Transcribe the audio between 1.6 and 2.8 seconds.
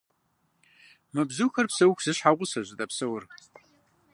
псэуху зы щхьэгъусэщ